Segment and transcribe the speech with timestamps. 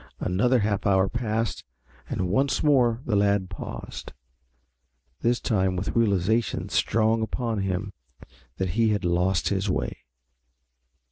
[0.19, 1.63] Another half hour passed
[2.09, 4.13] and once more the lad paused,
[5.19, 7.93] this time with the realization strong upon him
[8.57, 9.99] that he had lost his way.